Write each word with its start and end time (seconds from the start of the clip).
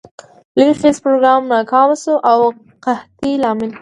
لوی 0.57 0.71
خیز 0.81 0.97
پروګرام 1.05 1.41
ناکام 1.53 1.89
شو 2.01 2.15
او 2.31 2.39
د 2.53 2.55
قحطي 2.85 3.31
لامل 3.41 3.63
ګړ. 3.67 3.69